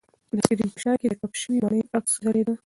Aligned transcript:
د 0.35 0.37
سکرین 0.45 0.69
په 0.73 0.79
شاه 0.83 0.95
کې 0.99 1.07
د 1.09 1.13
کپ 1.21 1.33
شوې 1.41 1.57
مڼې 1.63 1.79
عکس 1.97 2.11
ځلېده. 2.25 2.53